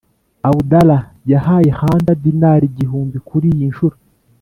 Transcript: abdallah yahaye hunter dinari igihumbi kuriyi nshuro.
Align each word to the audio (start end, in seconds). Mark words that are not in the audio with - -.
abdallah 0.49 1.01
yahaye 1.31 1.69
hunter 1.79 2.17
dinari 2.23 2.65
igihumbi 2.71 3.17
kuriyi 3.27 3.65
nshuro. 3.71 3.95